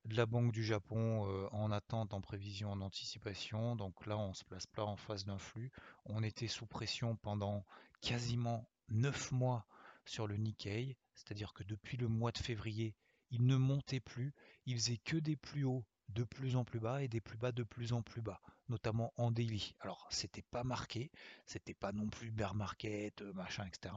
de 0.06 0.16
la 0.16 0.26
Banque 0.26 0.52
du 0.52 0.64
Japon 0.64 1.28
euh, 1.28 1.48
en 1.52 1.72
attente, 1.72 2.14
en 2.14 2.22
prévision, 2.22 2.72
en 2.72 2.82
anticipation. 2.82 3.76
Donc 3.76 4.06
là, 4.06 4.18
on 4.18 4.34
se 4.34 4.44
place 4.44 4.68
pas 4.68 4.84
en 4.84 4.98
face 4.98 5.26
d'un 5.26 5.38
flux. 5.38 5.72
On 6.06 6.24
était 6.24 6.48
sous 6.48 6.66
pression 6.66 7.16
pendant 7.18 7.66
quasiment 8.02 8.68
9 8.90 9.32
mois 9.32 9.66
sur 10.06 10.28
le 10.28 10.36
Nikkei, 10.36 10.98
c'est-à-dire 11.14 11.54
que 11.54 11.64
depuis 11.64 11.98
le 11.98 12.08
mois 12.08 12.32
de 12.32 12.38
février, 12.38 12.96
il 13.32 13.46
ne 13.46 13.56
montait 13.56 14.00
plus, 14.00 14.34
il 14.66 14.76
faisait 14.76 14.98
que 14.98 15.18
des 15.18 15.36
plus 15.36 15.64
hauts 15.64 15.86
de 16.14 16.24
plus 16.24 16.56
en 16.56 16.64
plus 16.64 16.80
bas 16.80 17.02
et 17.02 17.08
des 17.08 17.22
plus 17.22 17.38
bas 17.38 17.52
de 17.52 17.64
plus 17.64 17.94
en 17.94 18.02
plus 18.02 18.22
bas, 18.22 18.40
notamment 18.70 19.14
en 19.18 19.32
daily. 19.32 19.76
Alors, 19.80 20.08
c'était 20.10 20.42
pas 20.42 20.64
marqué, 20.64 21.12
c'était 21.46 21.74
pas 21.74 21.92
non 21.92 22.08
plus 22.08 22.32
bear 22.32 22.56
market, 22.56 23.22
euh, 23.22 23.34
machin, 23.34 23.66
etc. 23.66 23.94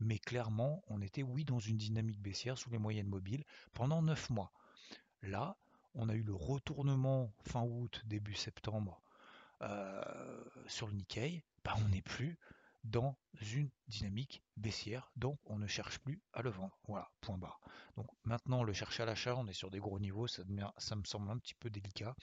Mais 0.00 0.18
clairement, 0.18 0.82
on 0.88 1.00
était, 1.00 1.22
oui, 1.22 1.44
dans 1.44 1.58
une 1.58 1.76
dynamique 1.78 2.20
baissière 2.20 2.58
sous 2.58 2.70
les 2.70 2.78
moyennes 2.78 3.08
mobiles 3.08 3.44
pendant 3.72 4.02
9 4.02 4.30
mois. 4.30 4.52
Là, 5.22 5.56
on 5.94 6.08
a 6.08 6.14
eu 6.14 6.22
le 6.22 6.34
retournement 6.34 7.32
fin 7.42 7.62
août, 7.62 8.02
début 8.06 8.34
septembre 8.34 9.02
euh, 9.62 10.02
sur 10.66 10.86
le 10.86 10.94
Nikkei. 10.94 11.44
Bah, 11.64 11.74
on 11.84 11.88
n'est 11.88 12.02
plus 12.02 12.38
dans 12.84 13.16
une 13.40 13.70
dynamique 13.88 14.42
baissière, 14.56 15.10
donc 15.16 15.38
on 15.46 15.58
ne 15.58 15.66
cherche 15.66 15.98
plus 15.98 16.20
à 16.32 16.42
le 16.42 16.50
vendre. 16.50 16.76
Voilà, 16.86 17.10
point 17.20 17.38
barre. 17.38 17.60
Donc 17.96 18.06
maintenant, 18.24 18.62
le 18.62 18.72
chercher 18.72 19.02
à 19.02 19.06
l'achat, 19.06 19.36
on 19.36 19.46
est 19.46 19.52
sur 19.52 19.70
des 19.70 19.78
gros 19.78 19.98
niveaux, 19.98 20.26
ça, 20.26 20.44
me 20.44 21.04
semble 21.04 21.30
un 21.30 21.38
petit 21.38 21.54
peu 21.54 21.70
délicat, 21.70 22.14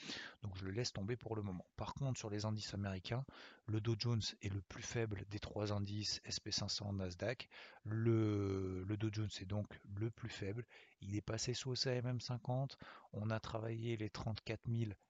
donc 0.41 0.57
je 0.57 0.65
le 0.65 0.71
laisse 0.71 0.93
tomber 0.93 1.15
pour 1.15 1.35
le 1.35 1.41
moment. 1.41 1.65
Par 1.75 1.93
contre, 1.93 2.19
sur 2.19 2.29
les 2.29 2.45
indices 2.45 2.73
américains, 2.73 3.23
le 3.67 3.81
Dow 3.81 3.95
Jones 3.97 4.21
est 4.41 4.53
le 4.53 4.61
plus 4.61 4.83
faible 4.83 5.25
des 5.29 5.39
trois 5.39 5.73
indices 5.73 6.21
SP500 6.27 6.95
Nasdaq. 6.95 7.49
Le, 7.83 8.83
le 8.83 8.97
Dow 8.97 9.09
Jones 9.11 9.29
est 9.39 9.45
donc 9.45 9.67
le 9.95 10.09
plus 10.09 10.29
faible. 10.29 10.65
Il 11.01 11.15
est 11.15 11.21
passé 11.21 11.53
sous 11.53 11.75
CMM 11.75 12.19
50. 12.19 12.77
On 13.13 13.29
a 13.29 13.39
travaillé 13.39 13.97
les 13.97 14.09
34 14.09 14.67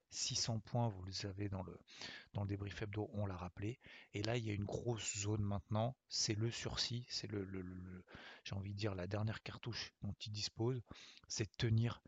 600 0.10 0.60
points, 0.60 0.90
vous 0.90 1.04
le 1.04 1.12
savez 1.12 1.50
dans 1.50 1.64
le, 1.64 1.78
dans 2.34 2.42
le 2.42 2.48
débrief 2.48 2.82
hebdo, 2.82 3.10
on 3.14 3.26
l'a 3.26 3.36
rappelé. 3.36 3.80
Et 4.14 4.24
là, 4.24 4.38
il 4.38 4.46
y 4.46 4.50
a 4.50 4.54
une 4.54 4.66
grosse 4.66 5.18
zone 5.18 5.42
maintenant, 5.42 5.96
c'est 6.08 6.36
le 6.36 6.52
sursis, 6.52 7.06
c'est 7.10 7.30
le, 7.30 7.48
j'ai 8.44 8.56
envie 8.56 8.74
de 8.74 8.78
dire 8.78 8.96
la 8.96 9.08
dernière 9.08 9.42
cartouche 9.44 9.94
dont 10.02 10.16
il 10.26 10.32
dispose, 10.32 10.82
c'est 11.28 11.58
tenir 11.58 12.02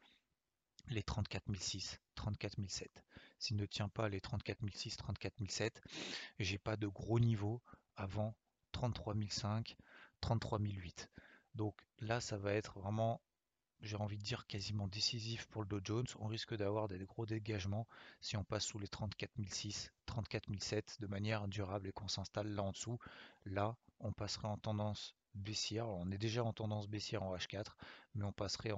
les 0.88 1.04
34 1.04 1.54
006, 1.54 2.00
34 2.16 2.56
007. 2.68 3.04
S'il 3.38 3.58
ne 3.58 3.66
tient 3.66 3.90
pas 3.90 4.10
les 4.10 4.22
34 4.22 4.60
006, 4.74 4.98
34 4.98 5.34
007, 5.48 5.82
j'ai 6.40 6.58
pas 6.58 6.78
de 6.78 6.88
gros 6.88 7.20
niveau 7.20 7.62
avant 7.96 8.36
33 8.72 9.16
005, 9.30 9.78
33 10.22 10.60
008. 10.60 11.10
Donc 11.56 11.76
là, 12.00 12.22
ça 12.22 12.38
va 12.38 12.54
être 12.54 12.80
vraiment 12.80 13.22
j'ai 13.82 13.96
envie 13.96 14.18
de 14.18 14.24
dire 14.24 14.46
quasiment 14.48 14.88
décisif 14.88 15.46
pour 15.48 15.62
le 15.62 15.68
Dow 15.68 15.80
Jones. 15.84 16.08
On 16.20 16.28
risque 16.28 16.56
d'avoir 16.56 16.88
des 16.88 17.00
gros 17.06 17.26
dégagements 17.26 17.88
si 18.22 18.38
on 18.38 18.44
passe 18.44 18.66
sous 18.66 18.80
les 18.80 18.88
34 18.88 19.32
006, 19.48 19.92
34 20.06 20.46
007 20.60 20.98
de 21.00 21.08
manière 21.08 21.48
durable 21.48 21.88
et 21.88 21.92
qu'on 21.92 22.08
s'installe 22.08 22.48
là 22.48 22.64
en 22.64 22.72
dessous. 22.72 23.00
Là, 23.46 23.78
on 24.00 24.12
passerait 24.12 24.48
en 24.48 24.58
tendance 24.58 25.16
baissière. 25.36 25.88
on 25.88 26.12
est 26.12 26.18
déjà 26.18 26.44
en 26.44 26.54
tendance 26.54 26.88
baissière 26.88 27.24
en 27.24 27.36
H4, 27.36 27.68
mais 28.16 28.26
on 28.26 28.32
passerait 28.32 28.74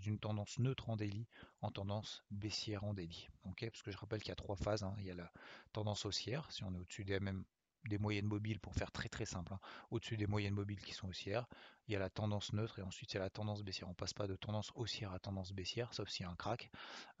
d'une 0.00 0.18
tendance 0.18 0.58
neutre 0.58 0.88
en 0.88 0.96
daily 0.96 1.26
en 1.60 1.70
tendance 1.70 2.24
baissière 2.30 2.84
en 2.84 2.94
daily. 2.94 3.28
Parce 3.60 3.82
que 3.82 3.90
je 3.90 3.98
rappelle 3.98 4.20
qu'il 4.20 4.30
y 4.30 4.32
a 4.32 4.36
trois 4.36 4.56
phases. 4.56 4.84
Hein. 4.84 4.94
Il 4.98 5.04
y 5.04 5.10
a 5.10 5.14
la 5.14 5.30
tendance 5.72 6.06
haussière, 6.06 6.50
si 6.50 6.64
on 6.64 6.72
est 6.74 6.78
au-dessus 6.78 7.04
des 7.04 7.18
MM 7.18 7.44
des 7.84 7.98
moyennes 7.98 8.26
mobiles 8.26 8.60
pour 8.60 8.74
faire 8.74 8.90
très 8.92 9.08
très 9.08 9.24
simple, 9.24 9.54
hein, 9.54 9.60
au-dessus 9.90 10.16
des 10.16 10.26
moyennes 10.26 10.54
mobiles 10.54 10.80
qui 10.80 10.92
sont 10.92 11.08
haussières, 11.08 11.46
il 11.86 11.92
y 11.92 11.96
a 11.96 11.98
la 11.98 12.10
tendance 12.10 12.52
neutre 12.52 12.78
et 12.78 12.82
ensuite 12.82 13.14
a 13.16 13.18
la 13.18 13.30
tendance 13.30 13.62
baissière. 13.62 13.88
On 13.88 13.94
passe 13.94 14.12
pas 14.12 14.26
de 14.26 14.36
tendance 14.36 14.72
haussière 14.74 15.12
à 15.12 15.18
tendance 15.18 15.52
baissière, 15.52 15.92
sauf 15.94 16.08
s'il 16.08 16.24
y 16.24 16.28
a 16.28 16.30
un 16.30 16.36
crack. 16.36 16.70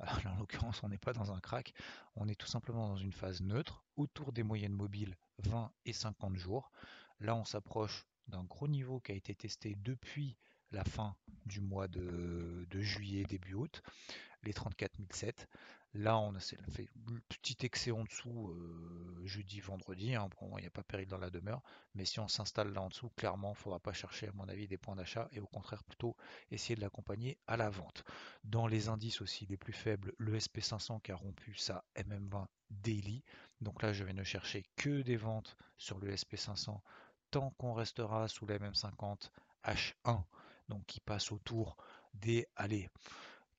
en 0.00 0.36
l'occurrence, 0.38 0.82
on 0.82 0.88
n'est 0.88 0.98
pas 0.98 1.12
dans 1.12 1.32
un 1.32 1.40
crack, 1.40 1.72
on 2.16 2.28
est 2.28 2.34
tout 2.34 2.46
simplement 2.46 2.88
dans 2.88 2.96
une 2.96 3.12
phase 3.12 3.40
neutre 3.40 3.84
autour 3.96 4.32
des 4.32 4.42
moyennes 4.42 4.74
mobiles 4.74 5.16
20 5.38 5.72
et 5.86 5.92
50 5.92 6.36
jours. 6.36 6.70
Là, 7.20 7.34
on 7.34 7.44
s'approche 7.44 8.06
d'un 8.28 8.44
gros 8.44 8.68
niveau 8.68 9.00
qui 9.00 9.12
a 9.12 9.14
été 9.14 9.34
testé 9.34 9.74
depuis 9.78 10.36
la 10.72 10.84
fin 10.84 11.16
du 11.46 11.60
mois 11.60 11.88
de, 11.88 12.66
juillet, 12.74 13.24
début 13.24 13.54
août, 13.54 13.82
les 14.42 14.52
34 14.52 14.92
007. 15.12 15.48
Là, 15.94 16.18
on 16.18 16.34
a 16.34 16.40
fait 16.40 16.58
un 16.60 17.18
petit 17.40 17.56
excès 17.64 17.90
en 17.90 18.04
dessous 18.04 18.50
euh, 18.50 19.22
jeudi, 19.24 19.58
vendredi. 19.60 20.14
Hein, 20.14 20.28
il 20.42 20.60
n'y 20.60 20.66
a 20.66 20.70
pas 20.70 20.82
péril 20.82 21.08
dans 21.08 21.16
la 21.16 21.30
demeure. 21.30 21.62
Mais 21.94 22.04
si 22.04 22.20
on 22.20 22.28
s'installe 22.28 22.72
là 22.74 22.82
en 22.82 22.88
dessous, 22.88 23.08
clairement, 23.16 23.48
il 23.48 23.58
ne 23.58 23.62
faudra 23.62 23.80
pas 23.80 23.94
chercher, 23.94 24.28
à 24.28 24.32
mon 24.32 24.46
avis, 24.48 24.68
des 24.68 24.76
points 24.76 24.96
d'achat 24.96 25.28
et 25.32 25.40
au 25.40 25.46
contraire 25.46 25.82
plutôt 25.84 26.14
essayer 26.50 26.76
de 26.76 26.82
l'accompagner 26.82 27.38
à 27.46 27.56
la 27.56 27.70
vente. 27.70 28.04
Dans 28.44 28.66
les 28.66 28.90
indices 28.90 29.22
aussi 29.22 29.46
les 29.46 29.56
plus 29.56 29.72
faibles, 29.72 30.12
le 30.18 30.36
SP500 30.36 31.00
qui 31.00 31.10
a 31.10 31.16
rompu 31.16 31.54
sa 31.54 31.82
MM20 31.96 32.46
daily. 32.70 33.24
Donc 33.62 33.82
là, 33.82 33.94
je 33.94 34.04
vais 34.04 34.12
ne 34.12 34.24
chercher 34.24 34.64
que 34.76 35.00
des 35.00 35.16
ventes 35.16 35.56
sur 35.78 35.98
le 35.98 36.14
SP500 36.14 36.80
tant 37.30 37.50
qu'on 37.52 37.72
restera 37.72 38.28
sous 38.28 38.46
la 38.46 38.58
MM50 38.58 39.30
H1 39.64 40.22
donc 40.68 40.84
qui 40.86 41.00
passe 41.00 41.32
autour 41.32 41.76
des 42.14 42.46
allez, 42.56 42.88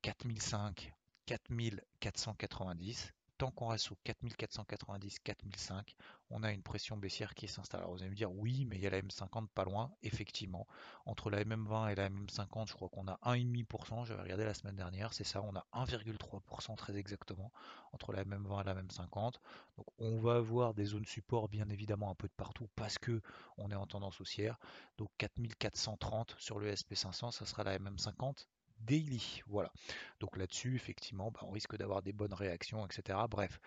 4005, 0.01 0.93
4490. 1.25 3.13
Tant 3.39 3.51
qu'on 3.51 3.67
reste 3.67 3.85
sous 3.85 3.95
4490, 4.03 5.19
4005, 5.19 5.95
on 6.29 6.43
a 6.43 6.51
une 6.51 6.61
pression 6.61 6.97
baissière 6.97 7.33
qui 7.33 7.47
s'installe. 7.47 7.79
Alors 7.79 7.93
vous 7.93 8.01
allez 8.01 8.09
me 8.09 8.15
dire 8.15 8.29
oui, 8.33 8.65
mais 8.65 8.75
il 8.75 8.81
y 8.81 8.87
a 8.87 8.89
la 8.89 9.01
M50 9.01 9.47
pas 9.47 9.63
loin, 9.63 9.93
effectivement. 10.03 10.67
Entre 11.05 11.29
la 11.29 11.45
MM20 11.45 11.93
et 11.93 11.95
la 11.95 12.09
MM50, 12.09 12.67
je 12.67 12.73
crois 12.73 12.89
qu'on 12.89 13.07
a 13.07 13.17
1,5%. 13.23 14.03
J'avais 14.03 14.23
regardé 14.23 14.43
la 14.43 14.53
semaine 14.53 14.75
dernière, 14.75 15.13
c'est 15.13 15.23
ça, 15.23 15.41
on 15.41 15.55
a 15.55 15.65
1,3% 15.71 16.75
très 16.75 16.97
exactement 16.97 17.53
entre 17.93 18.11
la 18.11 18.25
MM20 18.25 18.59
et 18.59 18.65
la 18.65 18.75
MM50. 18.75 19.35
Donc 19.77 19.87
on 19.99 20.19
va 20.19 20.35
avoir 20.35 20.73
des 20.73 20.83
zones 20.83 21.05
support 21.05 21.47
bien 21.47 21.69
évidemment 21.69 22.11
un 22.11 22.15
peu 22.15 22.27
de 22.27 22.33
partout 22.33 22.67
parce 22.75 22.97
que 22.97 23.21
on 23.57 23.71
est 23.71 23.75
en 23.75 23.87
tendance 23.87 24.19
haussière. 24.19 24.59
Donc 24.97 25.11
4430 25.17 26.35
sur 26.39 26.59
le 26.59 26.73
SP500, 26.73 27.31
ça 27.31 27.45
sera 27.45 27.63
la 27.63 27.79
MM50 27.79 28.47
daily. 28.81 29.41
Voilà. 29.47 29.71
Donc 30.19 30.37
là-dessus, 30.37 30.75
effectivement, 30.75 31.31
bah, 31.31 31.41
on 31.43 31.51
risque 31.51 31.75
d'avoir 31.77 32.01
des 32.01 32.13
bonnes 32.13 32.33
réactions, 32.33 32.85
etc. 32.85 33.19
Bref. 33.29 33.59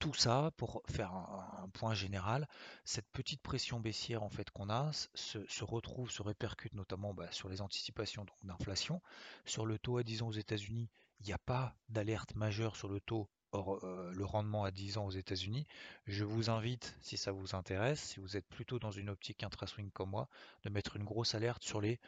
Tout 0.00 0.14
ça 0.14 0.50
pour 0.56 0.82
faire 0.88 1.12
un, 1.12 1.68
point 1.72 1.94
général, 1.94 2.48
cette 2.84 3.08
petite 3.12 3.40
pression 3.40 3.78
baissière 3.78 4.24
en 4.24 4.28
fait 4.28 4.50
qu'on 4.50 4.68
a 4.68 4.90
se, 4.92 5.64
retrouve, 5.64 6.10
se 6.10 6.20
répercute 6.20 6.74
notamment 6.74 7.14
bah, 7.14 7.30
sur 7.30 7.48
les 7.48 7.60
anticipations 7.60 8.26
d'inflation. 8.42 9.00
Sur 9.44 9.66
le 9.66 9.78
taux 9.78 9.98
à 9.98 10.02
10 10.02 10.22
ans 10.22 10.28
aux 10.28 10.32
États-Unis, 10.32 10.90
il 11.20 11.26
n'y 11.26 11.32
a 11.32 11.38
pas 11.38 11.76
d'alerte 11.88 12.34
majeure 12.34 12.74
sur 12.74 12.88
le 12.88 13.00
taux 13.00 13.28
euh, 13.54 14.12
le 14.12 14.24
rendement 14.24 14.64
à 14.64 14.70
10 14.70 14.98
ans 14.98 15.06
aux 15.06 15.10
États-Unis. 15.10 15.66
Je 16.06 16.24
vous 16.24 16.50
invite, 16.50 16.96
si 17.00 17.16
ça 17.16 17.30
vous 17.30 17.54
intéresse, 17.54 18.00
si 18.00 18.20
vous 18.20 18.36
êtes 18.36 18.46
plutôt 18.48 18.78
dans 18.78 18.90
une 18.90 19.08
optique 19.08 19.44
intra-swing 19.44 19.90
comme 19.92 20.10
moi, 20.10 20.28
de 20.64 20.70
mettre 20.70 20.96
une 20.96 21.04
grosse 21.04 21.34
alerte 21.34 21.62
sur 21.62 21.80
les 21.80 22.00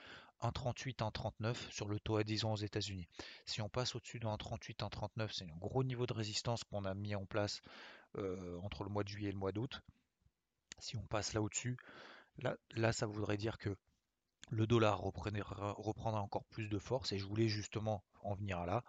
1,38, 0.42 0.96
1,39 0.96 1.70
sur 1.70 1.88
le 1.88 1.98
taux 1.98 2.16
à 2.16 2.24
10 2.24 2.44
ans 2.44 2.52
aux 2.52 2.56
États-Unis. 2.56 3.08
Si 3.44 3.62
on 3.62 3.68
passe 3.68 3.94
au-dessus 3.94 4.18
de 4.18 4.26
1,38, 4.26 4.76
1,39, 4.76 5.28
c'est 5.32 5.44
un 5.44 5.56
gros 5.56 5.84
niveau 5.84 6.06
de 6.06 6.12
résistance 6.12 6.64
qu'on 6.64 6.84
a 6.84 6.94
mis 6.94 7.14
en 7.14 7.26
place 7.26 7.60
euh, 8.18 8.58
entre 8.62 8.84
le 8.84 8.90
mois 8.90 9.04
de 9.04 9.08
juillet 9.08 9.28
et 9.30 9.32
le 9.32 9.38
mois 9.38 9.52
d'août. 9.52 9.82
Si 10.78 10.96
on 10.96 11.06
passe 11.06 11.32
là 11.32 11.42
au-dessus, 11.42 11.76
là, 12.38 12.92
ça 12.92 13.06
voudrait 13.06 13.36
dire 13.36 13.58
que 13.58 13.76
le 14.50 14.66
dollar 14.66 15.00
reprendra 15.00 16.20
encore 16.20 16.44
plus 16.44 16.68
de 16.68 16.78
force 16.78 17.12
et 17.12 17.18
je 17.18 17.24
voulais 17.24 17.48
justement 17.48 18.04
en 18.22 18.34
venir 18.34 18.58
à 18.58 18.66
là. 18.66 18.84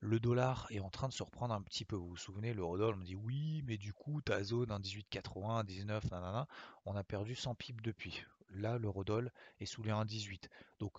Le 0.00 0.18
dollar 0.20 0.66
est 0.70 0.80
en 0.80 0.88
train 0.88 1.08
de 1.08 1.12
se 1.12 1.22
reprendre 1.22 1.54
un 1.54 1.62
petit 1.62 1.84
peu. 1.84 1.96
Vous 1.96 2.08
vous 2.08 2.16
souvenez, 2.16 2.54
l'eurodoll, 2.54 2.94
on 2.94 2.98
me 2.98 3.04
dit 3.04 3.16
oui, 3.16 3.62
mais 3.66 3.76
du 3.76 3.92
coup, 3.92 4.22
ta 4.22 4.42
zone, 4.42 4.70
un 4.70 4.80
18,80, 4.80 5.64
19, 5.64 6.10
nanana, 6.10 6.46
on 6.86 6.96
a 6.96 7.04
perdu 7.04 7.34
100 7.34 7.54
pips 7.56 7.82
depuis. 7.82 8.24
Là, 8.54 8.78
l'eurodoll 8.78 9.32
est 9.60 9.66
sous 9.66 9.82
les 9.82 9.90
1,18. 9.90 10.48
Donc, 10.78 10.92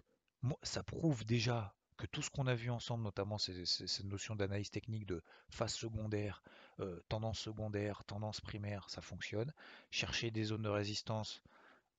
ça 0.63 0.83
prouve 0.83 1.25
déjà 1.25 1.73
que 1.97 2.07
tout 2.07 2.21
ce 2.21 2.29
qu'on 2.29 2.47
a 2.47 2.55
vu 2.55 2.69
ensemble, 2.69 3.03
notamment 3.03 3.37
cette 3.37 4.03
notion 4.03 4.35
d'analyse 4.35 4.71
technique 4.71 5.05
de 5.05 5.21
phase 5.49 5.73
secondaire, 5.73 6.41
euh, 6.79 6.99
tendance 7.07 7.39
secondaire, 7.39 8.03
tendance 8.05 8.41
primaire, 8.41 8.89
ça 8.89 9.01
fonctionne. 9.01 9.53
Chercher 9.91 10.31
des 10.31 10.45
zones 10.45 10.63
de 10.63 10.69
résistance, 10.69 11.41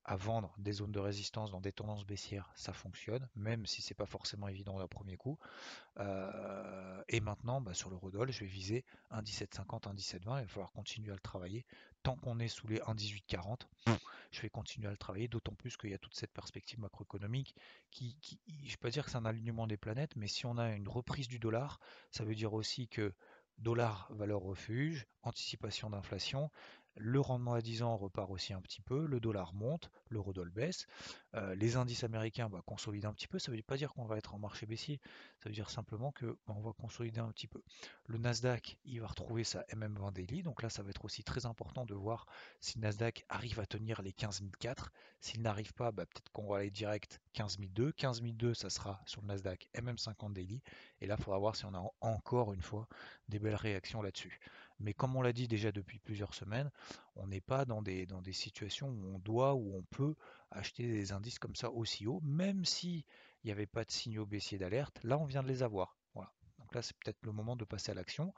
à 0.05 0.17
vendre 0.17 0.55
des 0.59 0.73
zones 0.73 0.93
de 0.93 0.99
résistance 0.99 1.51
dans 1.51 1.61
des 1.61 1.73
tendances 1.73 2.05
baissières, 2.05 2.51
ça 2.55 2.73
fonctionne, 2.73 3.27
même 3.35 3.65
si 3.65 3.81
c'est 3.81 3.95
pas 3.95 4.07
forcément 4.07 4.49
évident 4.49 4.79
d'un 4.79 4.87
premier 4.87 5.17
coup. 5.17 5.39
Euh, 5.99 7.03
et 7.09 7.21
maintenant, 7.21 7.61
bah, 7.61 7.73
sur 7.73 7.89
le 7.89 7.97
Rodol, 7.97 8.31
je 8.31 8.41
vais 8.41 8.47
viser 8.47 8.85
un 9.11 9.23
17,50, 9.23 9.89
un 9.89 9.95
17,20. 9.95 10.19
Il 10.19 10.25
va 10.27 10.47
falloir 10.47 10.73
continuer 10.73 11.11
à 11.11 11.15
le 11.15 11.21
travailler. 11.21 11.65
Tant 12.03 12.17
qu'on 12.17 12.39
est 12.39 12.49
sous 12.49 12.69
les 12.69 12.81
1,18,40, 12.81 13.67
je 14.31 14.43
vais 14.43 14.51
continuer 14.51 14.89
à 14.89 14.91
le 14.91 14.99
travailler, 14.99 15.29
d'autant 15.29 15.55
plus 15.55 15.77
qu'il 15.79 15.91
y 15.91 15.95
a 15.95 15.99
toute 15.99 16.15
cette 16.15 16.33
perspective 16.33 16.79
macroéconomique 16.81 17.55
qui, 17.91 18.17
qui 18.21 18.39
je 18.47 18.65
ne 18.65 18.71
vais 18.71 18.77
pas 18.77 18.91
dire 18.91 19.07
que 19.07 19.11
c'est 19.11 19.17
un 19.17 19.25
alignement 19.25 19.67
des 19.67 19.79
planètes, 19.79 20.15
mais 20.17 20.29
si 20.29 20.45
on 20.45 20.59
a 20.59 20.73
une 20.73 20.89
reprise 20.89 21.29
du 21.29 21.39
dollar, 21.39 21.81
ça 22.11 22.25
veut 22.25 22.35
dire 22.35 22.53
aussi 22.53 22.89
que 22.89 23.15
dollar 23.59 24.09
valeur 24.11 24.41
refuge, 24.41 25.07
anticipation 25.23 25.91
d'inflation, 25.91 26.51
le 26.97 27.21
rendement 27.21 27.55
à 27.55 27.61
10 27.61 27.83
ans 27.83 27.97
repart 27.97 28.31
aussi 28.31 28.53
un 28.53 28.61
petit 28.61 28.81
peu, 28.81 29.07
le 29.07 29.21
dollar 29.21 29.53
monte, 29.55 29.91
l'eurodoll 30.09 30.51
baisse, 30.51 30.87
euh, 31.35 31.55
les 31.55 31.77
indices 31.77 32.05
américains 32.05 32.49
vont 32.49 32.61
consolider 32.63 33.07
un 33.07 33.13
petit 33.13 33.27
peu, 33.27 33.39
ça 33.39 33.51
ne 33.51 33.57
veut 33.57 33.63
pas 33.63 33.77
dire 33.77 33.93
qu'on 33.93 34.05
va 34.05 34.17
être 34.17 34.35
en 34.35 34.39
marché 34.39 34.67
baissier, 34.67 35.01
ça 35.39 35.49
veut 35.49 35.55
dire 35.55 35.71
simplement 35.71 36.13
qu'on 36.13 36.37
bah, 36.47 36.57
va 36.63 36.73
consolider 36.73 37.21
un 37.21 37.31
petit 37.31 37.49
peu. 37.49 37.63
Le 38.07 38.19
Nasdaq, 38.19 38.79
il 38.85 39.01
va 39.01 39.07
retrouver 39.07 39.45
sa 39.45 39.63
MM20 39.73 40.13
daily, 40.13 40.43
donc 40.43 40.63
là 40.63 40.71
ça 40.71 40.83
va 40.83 40.91
être 40.91 41.05
aussi 41.05 41.25
très 41.25 41.47
important 41.47 41.85
de 41.85 41.95
voir 41.95 42.27
si 42.61 42.79
Nasdaq 42.79 43.25
arrive 43.29 43.61
à 43.61 43.67
tenir 43.67 44.03
les 44.03 44.13
15004. 44.13 44.93
S'il 45.21 45.43
n'arrive 45.43 45.73
pas, 45.73 45.91
bah, 45.91 46.07
peut-être 46.07 46.31
qu'on 46.33 46.47
va 46.47 46.59
aller 46.59 46.71
direct 46.71 47.21
15002. 47.33 47.93
15002, 47.93 48.55
ça 48.55 48.71
sera 48.71 49.01
sur 49.07 49.23
le 49.23 49.29
Nasdaq 49.29 49.69
MM50 49.75 50.33
daily, 50.33 50.63
et 51.01 51.07
là 51.07 51.17
il 51.19 51.23
faudra 51.25 51.39
voir 51.39 51.57
si 51.57 51.65
on 51.65 51.75
a 51.75 51.83
encore 52.01 52.53
une 52.53 52.63
fois 52.63 52.89
des 53.29 53.39
belles 53.39 53.55
réactions 53.55 54.03
là-dessus. 54.03 54.39
Mais 54.85 54.93
comme 54.93 55.17
on 55.17 55.23
l'a 55.23 55.33
dit 55.33 55.49
déjà 55.49 55.73
depuis 55.73 55.99
plusieurs 55.99 56.35
semaines, 56.35 56.71
on 57.17 57.27
n'est 57.27 57.41
pas 57.41 57.65
dans 57.65 57.81
des, 57.81 58.05
dans 58.05 58.21
des 58.21 58.35
situations 58.35 58.89
où 58.89 59.15
on 59.15 59.19
doit, 59.19 59.55
où 59.55 59.75
on 59.75 59.83
peut 59.83 60.15
acheter 60.51 60.87
des 60.87 61.13
indices 61.13 61.39
comme 61.39 61.57
ça 61.57 61.71
aussi 61.71 62.07
haut, 62.07 62.21
même 62.23 62.67
si 62.67 63.07
il 63.43 63.47
n'y 63.47 63.53
avait 63.53 63.67
pas 63.67 63.85
de 63.85 63.91
signaux 63.91 64.27
baissiers 64.27 64.59
d'alerte. 64.59 65.01
Là, 65.03 65.17
on 65.17 65.25
vient 65.25 65.43
de 65.43 65.49
les 65.49 65.63
avoir. 65.63 65.97
Voilà. 66.15 66.31
Donc 66.59 66.75
là, 66.75 66.83
c'est 66.83 66.97
peut-être 66.99 67.25
le 67.25 67.33
moment 67.33 67.57
de 67.57 67.65
passer 67.65 67.93
à 67.93 67.95
l'action. 67.95 68.35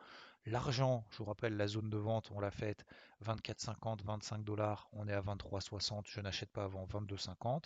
L'argent, 0.48 1.04
je 1.10 1.18
vous 1.18 1.24
rappelle, 1.24 1.56
la 1.56 1.66
zone 1.66 1.90
de 1.90 1.96
vente, 1.96 2.30
on 2.32 2.38
l'a 2.38 2.52
faite 2.52 2.84
24,50, 3.24 4.04
25 4.04 4.44
dollars, 4.44 4.88
on 4.92 5.08
est 5.08 5.12
à 5.12 5.20
23,60, 5.20 6.04
je 6.06 6.20
n'achète 6.20 6.50
pas 6.50 6.62
avant 6.62 6.86
22,50. 6.86 7.64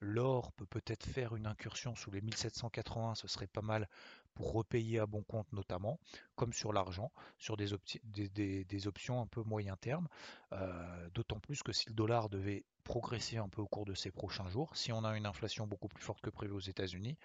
L'or 0.00 0.50
peut 0.52 0.64
peut-être 0.64 1.04
faire 1.04 1.36
une 1.36 1.46
incursion 1.46 1.94
sous 1.94 2.10
les 2.10 2.22
1780, 2.22 3.16
ce 3.16 3.28
serait 3.28 3.46
pas 3.46 3.60
mal 3.60 3.90
pour 4.34 4.52
repayer 4.52 4.98
à 4.98 5.06
bon 5.06 5.22
compte 5.22 5.52
notamment, 5.52 5.98
comme 6.36 6.52
sur 6.52 6.72
l'argent, 6.72 7.12
sur 7.38 7.56
des, 7.56 7.72
options 8.86 9.20
un 9.20 9.26
peu 9.26 9.42
moyen 9.42 9.76
terme, 9.76 10.08
euh, 10.52 11.08
d'autant 11.10 11.40
plus 11.40 11.62
que 11.62 11.72
si 11.72 11.88
le 11.88 11.94
dollar 11.94 12.28
devait 12.28 12.64
progresser 12.82 13.38
un 13.38 13.48
peu 13.48 13.62
au 13.62 13.66
cours 13.66 13.86
de 13.86 13.94
ces 13.94 14.10
prochains 14.10 14.48
jours, 14.48 14.76
si 14.76 14.92
on 14.92 15.04
a 15.04 15.16
une 15.16 15.26
inflation 15.26 15.66
beaucoup 15.66 15.88
plus 15.88 16.02
forte 16.02 16.20
que 16.20 16.30
prévu 16.30 16.52
aux 16.52 16.60
États-Unis, 16.60 17.16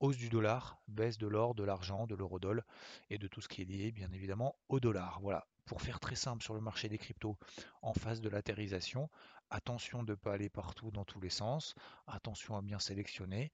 hausse 0.00 0.16
du 0.16 0.28
dollar, 0.28 0.78
baisse 0.88 1.18
de 1.18 1.26
l'or, 1.26 1.54
de 1.54 1.64
l'argent, 1.64 2.06
de 2.06 2.14
l'eurodoll 2.14 2.64
et 3.10 3.18
de 3.18 3.28
tout 3.28 3.40
ce 3.40 3.48
qui 3.48 3.62
est 3.62 3.64
lié 3.64 3.92
bien 3.92 4.12
évidemment 4.12 4.56
au 4.68 4.80
dollar. 4.80 5.20
Voilà, 5.22 5.46
pour 5.64 5.80
faire 5.80 6.00
très 6.00 6.16
simple 6.16 6.42
sur 6.42 6.54
le 6.54 6.60
marché 6.60 6.88
des 6.88 6.98
cryptos 6.98 7.38
en 7.82 7.94
phase 7.94 8.20
de 8.20 8.28
latérisation, 8.28 9.08
attention 9.50 10.02
de 10.02 10.12
ne 10.12 10.16
pas 10.16 10.34
aller 10.34 10.48
partout 10.48 10.90
dans 10.90 11.04
tous 11.04 11.20
les 11.20 11.30
sens, 11.30 11.74
attention 12.06 12.56
à 12.56 12.62
bien 12.62 12.78
sélectionner, 12.78 13.52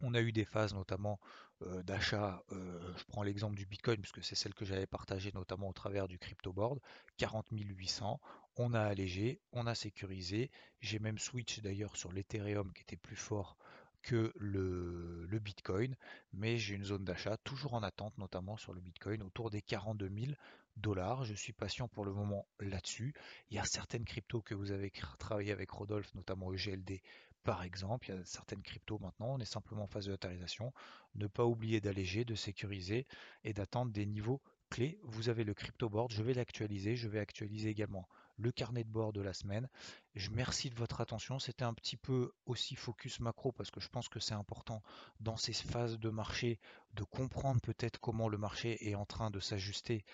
on 0.00 0.14
a 0.14 0.20
eu 0.20 0.32
des 0.32 0.44
phases 0.44 0.74
notamment 0.74 1.18
euh, 1.62 1.82
d'achat, 1.82 2.42
euh, 2.52 2.92
je 2.98 3.04
prends 3.04 3.22
l'exemple 3.22 3.56
du 3.56 3.64
Bitcoin 3.64 3.98
puisque 3.98 4.22
c'est 4.22 4.34
celle 4.34 4.54
que 4.54 4.64
j'avais 4.64 4.86
partagée 4.86 5.32
notamment 5.34 5.68
au 5.68 5.72
travers 5.72 6.06
du 6.06 6.18
crypto 6.18 6.52
board, 6.52 6.80
40 7.16 7.46
800, 7.50 8.20
on 8.56 8.74
a 8.74 8.80
allégé, 8.80 9.40
on 9.52 9.66
a 9.66 9.74
sécurisé, 9.74 10.50
j'ai 10.80 10.98
même 10.98 11.18
switch 11.18 11.60
d'ailleurs 11.60 11.96
sur 11.96 12.12
l'Ethereum 12.12 12.72
qui 12.74 12.82
était 12.82 12.96
plus 12.96 13.16
fort 13.16 13.56
que 14.02 14.32
le, 14.36 15.26
Bitcoin, 15.40 15.96
mais 16.32 16.56
j'ai 16.56 16.74
une 16.74 16.84
zone 16.84 17.04
d'achat 17.04 17.36
toujours 17.38 17.74
en 17.74 17.82
attente 17.82 18.16
notamment 18.18 18.56
sur 18.56 18.72
le 18.72 18.80
Bitcoin 18.80 19.22
autour 19.22 19.50
des 19.50 19.62
42 19.62 20.08
000 20.08 20.32
dollars. 20.76 21.24
Je 21.24 21.34
suis 21.34 21.52
patient 21.52 21.88
pour 21.88 22.04
le 22.04 22.12
moment 22.12 22.46
là-dessus. 22.60 23.14
Il 23.50 23.56
y 23.56 23.58
a 23.58 23.64
certaines 23.64 24.04
cryptos 24.04 24.42
que 24.42 24.54
vous 24.54 24.70
avez 24.70 24.92
travaillé 25.18 25.52
avec 25.52 25.70
Rodolphe, 25.70 26.14
notamment 26.14 26.52
EGLD, 26.52 27.00
par 27.46 27.62
exemple, 27.62 28.08
il 28.08 28.16
y 28.16 28.18
a 28.18 28.24
certaines 28.24 28.60
cryptos 28.60 28.98
maintenant, 28.98 29.36
on 29.36 29.38
est 29.38 29.44
simplement 29.44 29.84
en 29.84 29.86
phase 29.86 30.06
de 30.06 30.10
latérisation. 30.10 30.72
Ne 31.14 31.28
pas 31.28 31.44
oublier 31.44 31.80
d'alléger, 31.80 32.24
de 32.24 32.34
sécuriser 32.34 33.06
et 33.44 33.52
d'attendre 33.52 33.92
des 33.92 34.04
niveaux 34.04 34.42
clés. 34.68 34.98
Vous 35.04 35.28
avez 35.28 35.44
le 35.44 35.54
crypto 35.54 35.88
board, 35.88 36.10
je 36.10 36.24
vais 36.24 36.34
l'actualiser, 36.34 36.96
je 36.96 37.06
vais 37.06 37.20
actualiser 37.20 37.68
également 37.68 38.08
le 38.36 38.50
carnet 38.50 38.82
de 38.82 38.90
bord 38.90 39.12
de 39.12 39.20
la 39.20 39.32
semaine. 39.32 39.68
Je 40.16 40.28
remercie 40.28 40.70
de 40.70 40.74
votre 40.74 41.00
attention. 41.00 41.38
C'était 41.38 41.62
un 41.62 41.72
petit 41.72 41.96
peu 41.96 42.32
aussi 42.46 42.74
focus 42.74 43.20
macro 43.20 43.52
parce 43.52 43.70
que 43.70 43.78
je 43.78 43.88
pense 43.90 44.08
que 44.08 44.18
c'est 44.18 44.34
important 44.34 44.82
dans 45.20 45.36
ces 45.36 45.52
phases 45.52 46.00
de 46.00 46.10
marché 46.10 46.58
de 46.94 47.04
comprendre 47.04 47.60
peut-être 47.60 48.00
comment 48.00 48.28
le 48.28 48.38
marché 48.38 48.88
est 48.88 48.96
en 48.96 49.06
train 49.06 49.30
de 49.30 49.38
s'ajuster 49.38 50.04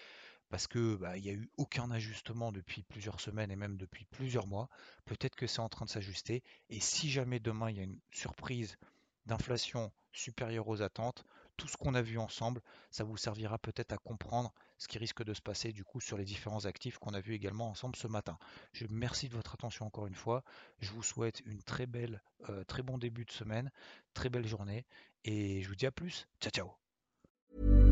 parce 0.53 0.67
que 0.67 0.97
bah, 0.97 1.19
n'y 1.19 1.31
a 1.31 1.33
eu 1.33 1.49
aucun 1.57 1.91
ajustement 1.91 2.53
depuis 2.53 2.83
plusieurs 2.83 3.21
semaines 3.21 3.51
et 3.51 3.57
même 3.57 3.79
depuis 3.79 4.05
plusieurs 4.05 4.47
mois. 4.47 4.69
Peut-être 5.07 5.35
que 5.35 5.47
c'est 5.47 5.61
en 5.61 5.71
train 5.71 5.87
de 5.87 5.91
s'ajuster. 5.91 6.43
Et 6.69 6.79
si 6.79 7.11
jamais 7.11 7.41
demain 7.41 7.71
il 7.71 7.79
y 7.79 7.81
a 7.81 7.85
une 7.85 7.99
surprise 8.11 8.77
d'inflation 9.25 9.91
supérieure 10.13 10.69
aux 10.69 10.83
attentes, 10.83 11.25
tout 11.57 11.69
ce 11.69 11.79
qu'on 11.79 11.95
a 11.95 12.03
vu 12.03 12.19
ensemble, 12.19 12.61
ça 12.91 13.03
vous 13.03 13.17
servira 13.17 13.57
peut-être 13.57 13.93
à 13.93 13.97
comprendre 13.97 14.53
ce 14.77 14.89
qui 14.89 14.99
risque 14.99 15.25
de 15.25 15.33
se 15.33 15.41
passer 15.41 15.73
du 15.73 15.85
coup 15.85 16.03
sur 16.03 16.19
les 16.19 16.27
différents 16.27 16.67
actifs 16.67 16.99
qu'on 16.99 17.15
a 17.15 17.21
vu 17.21 17.33
également 17.33 17.71
ensemble 17.71 17.97
ce 17.97 18.07
matin. 18.07 18.37
Je 18.75 18.85
vous 18.85 18.93
remercie 18.93 19.31
de 19.31 19.35
votre 19.35 19.55
attention 19.55 19.87
encore 19.87 20.07
une 20.07 20.15
fois. 20.15 20.45
Je 20.81 20.91
vous 20.91 21.03
souhaite 21.03 21.41
une 21.47 21.63
très 21.63 21.87
belle, 21.87 22.23
euh, 22.51 22.63
très 22.65 22.83
bon 22.83 22.99
début 22.99 23.25
de 23.25 23.33
semaine, 23.33 23.71
très 24.13 24.29
belle 24.29 24.47
journée 24.47 24.85
et 25.25 25.63
je 25.63 25.69
vous 25.69 25.77
dis 25.77 25.87
à 25.87 25.93
plus. 25.93 26.29
Ciao 26.43 26.51
ciao. 26.51 27.92